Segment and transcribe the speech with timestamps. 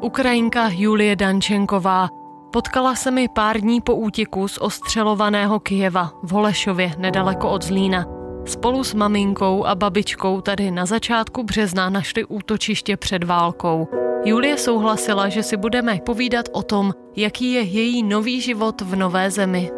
[0.00, 2.08] Ukrajinka Julie Dančenková.
[2.52, 8.06] Potkala se mi pár dní po útěku z ostřelovaného Kijeva v Holešově nedaleko od Zlína.
[8.46, 13.88] Spolu s maminkou a babičkou tady na začátku března našli útočiště před válkou.
[14.24, 19.30] Julie souhlasila, že si budeme povídat o tom, jaký je její nový život v nové
[19.30, 19.70] zemi.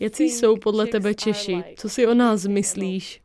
[0.00, 1.64] Jaký jsou podle tebe Češi?
[1.76, 3.22] Co si o nás myslíš?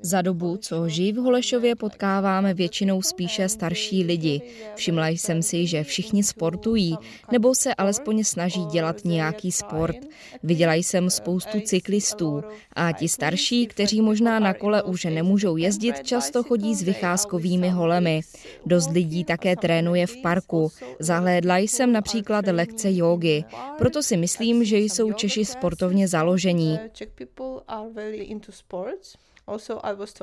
[0.00, 4.42] Za dobu, co žijí v Holešově, potkáváme většinou spíše starší lidi.
[4.74, 6.96] Všimla jsem si, že všichni sportují,
[7.32, 9.96] nebo se alespoň snaží dělat nějaký sport.
[10.42, 12.42] Viděla jsem spoustu cyklistů
[12.72, 18.20] a ti starší, kteří možná na kole už nemůžou jezdit, často chodí s vycházkovými holemi.
[18.66, 20.72] Dost lidí také trénuje v parku.
[20.98, 23.44] Zahlédla jsem například lekce jógy.
[23.78, 26.78] Proto si myslím, že jsou Češi sportovně založení.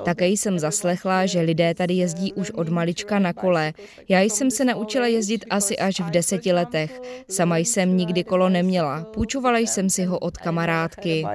[0.06, 3.74] Také jsem zaslechla, že lidé tady jezdí už od malička na kole.
[4.10, 7.02] Já jsem se naučila jezdit asi až v deseti letech.
[7.30, 9.04] Sama jsem nikdy kolo neměla.
[9.04, 11.26] Půjčovala jsem si ho od kamarádky.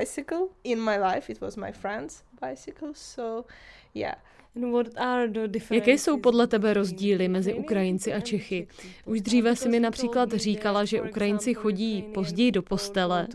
[5.70, 8.68] Jaké jsou podle tebe rozdíly mezi Ukrajinci a Čechy?
[9.06, 13.28] Už dříve si mi například říkala, že Ukrajinci chodí později do postele.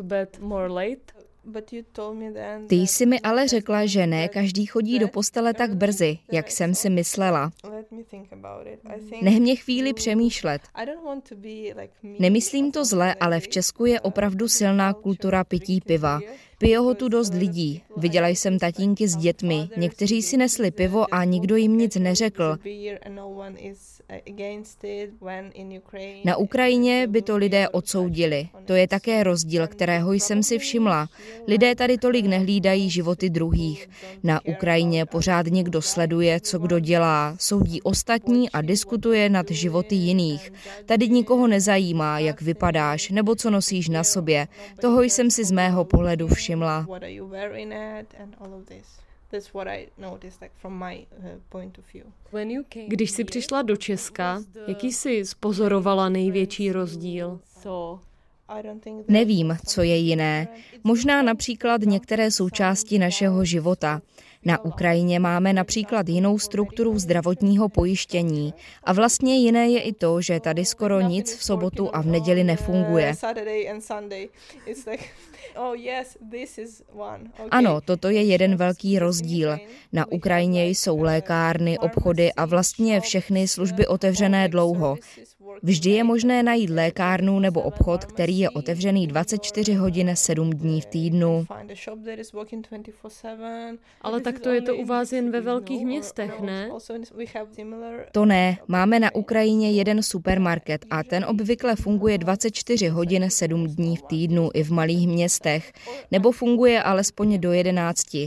[2.67, 6.75] Ty jsi mi ale řekla, že ne každý chodí do postele tak brzy, jak jsem
[6.75, 7.51] si myslela.
[9.21, 10.61] Nech mě chvíli přemýšlet.
[12.19, 16.19] Nemyslím to zle, ale v Česku je opravdu silná kultura pití piva.
[16.59, 17.81] Pije ho tu dost lidí.
[17.97, 19.69] Viděla jsem tatínky s dětmi.
[19.77, 22.57] Někteří si nesli pivo a nikdo jim nic neřekl.
[26.25, 28.49] Na Ukrajině by to lidé odsoudili.
[28.65, 31.09] To je také rozdíl, kterého jsem si všimla.
[31.47, 33.89] Lidé tady tolik nehlídají životy druhých.
[34.23, 40.53] Na Ukrajině pořád někdo sleduje, co kdo dělá, soudí ostatní a diskutuje nad životy jiných.
[40.85, 44.47] Tady nikoho nezajímá, jak vypadáš nebo co nosíš na sobě.
[44.81, 46.48] Toho jsem si z mého pohledu všimla.
[52.87, 57.39] Když jsi přišla do Česka, jaký jsi spozorovala největší rozdíl?
[59.07, 60.47] Nevím, co je jiné.
[60.83, 64.01] Možná například některé součásti našeho života.
[64.45, 70.39] Na Ukrajině máme například jinou strukturu zdravotního pojištění a vlastně jiné je i to, že
[70.39, 73.15] tady skoro nic v sobotu a v neděli nefunguje.
[75.55, 75.75] Oh,
[77.51, 79.57] ano, toto je jeden velký rozdíl.
[79.93, 84.97] Na Ukrajině jsou lékárny, obchody a vlastně všechny služby otevřené dlouho.
[85.63, 90.85] Vždy je možné najít lékárnu nebo obchod, který je otevřený 24 hodin 7 dní v
[90.85, 91.45] týdnu.
[94.01, 96.69] Ale tak to je to u vás jen ve velkých městech, ne?
[98.11, 98.57] To ne.
[98.67, 104.49] Máme na Ukrajině jeden supermarket a ten obvykle funguje 24 hodin 7 dní v týdnu
[104.53, 105.71] i v malých městech,
[106.11, 108.17] nebo funguje alespoň do 11.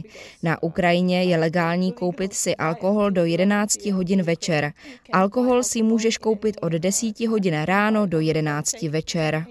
[0.43, 4.73] Na Ukrajině je legální koupit si alkohol do 11 hodin večer.
[5.13, 9.47] Alkohol si můžeš koupit od 10 hodin ráno do 11 večer.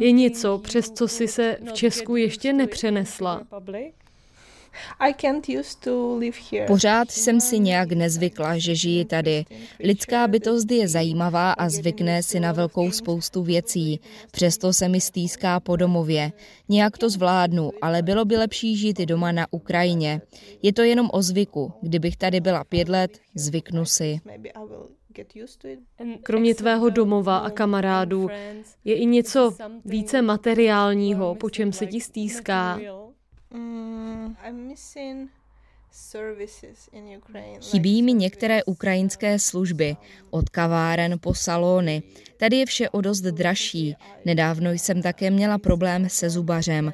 [0.00, 3.42] Je něco, přes co si se v Česku ještě nepřenesla?
[6.66, 9.44] Pořád jsem si nějak nezvykla, že žiji tady.
[9.80, 14.00] Lidská bytost je zajímavá a zvykne si na velkou spoustu věcí.
[14.30, 16.32] Přesto se mi stýská po domově.
[16.68, 20.20] Nějak to zvládnu, ale bylo by lepší žít i doma na Ukrajině.
[20.62, 21.72] Je to jenom o zvyku.
[21.82, 24.20] Kdybych tady byla pět let, zvyknu si.
[26.22, 28.28] Kromě tvého domova a kamarádů
[28.84, 32.80] je i něco více materiálního, po čem se ti stýská.
[37.60, 39.96] Chybí mi některé ukrajinské služby,
[40.30, 42.02] od kaváren po salony.
[42.36, 43.96] Tady je vše o dost dražší.
[44.24, 46.92] Nedávno jsem také měla problém se zubařem.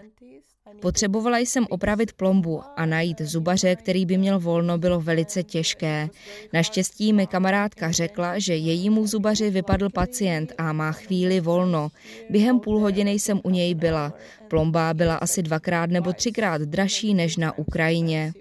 [0.84, 6.08] Potřebovala jsem opravit plombu a najít zubaře, který by měl volno, bylo velice těžké.
[6.52, 11.88] Naštěstí mi kamarádka řekla, že jejímu zubaři vypadl pacient a má chvíli volno.
[12.30, 14.12] Během půl hodiny jsem u něj byla.
[14.48, 18.32] Plomba byla asi dvakrát nebo třikrát dražší než na Ukrajině.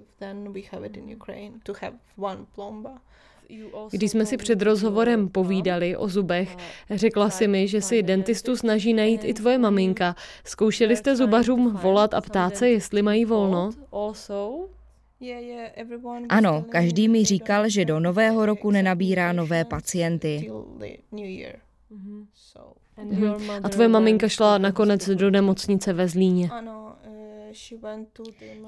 [3.91, 6.57] Když jsme si před rozhovorem povídali o zubech,
[6.91, 10.15] řekla si mi, že si dentistu snaží najít i tvoje maminka.
[10.43, 13.69] Zkoušeli jste zubařům volat a ptát se, jestli mají volno?
[16.29, 20.51] Ano, každý mi říkal, že do nového roku nenabírá nové pacienty.
[23.63, 26.49] A tvoje maminka šla nakonec do nemocnice ve Zlíně.
[26.51, 26.82] Ano,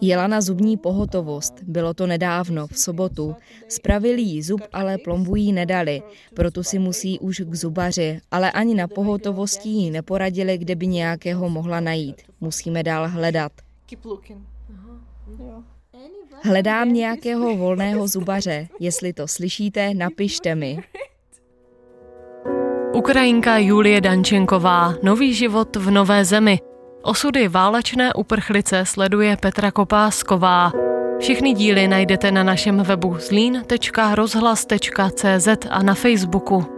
[0.02, 3.36] Jela na zubní pohotovost, bylo to nedávno, v sobotu.
[3.68, 6.02] Spravili jí zub, ale plombu jí nedali,
[6.34, 11.50] proto si musí už k zubaři, ale ani na pohotovosti jí neporadili, kde by nějakého
[11.50, 12.22] mohla najít.
[12.42, 13.52] Musíme dál hledat.
[16.44, 18.68] Hledám nějakého volného zubaře.
[18.80, 20.80] Jestli to slyšíte, napište mi.
[22.94, 26.60] Ukrajinka Julie Dančenková, Nový život v nové zemi.
[27.06, 30.72] Osudy válečné uprchlice sleduje Petra Kopásková.
[31.20, 36.75] Všechny díly najdete na našem webu zlín.rozhlas.cz a na Facebooku.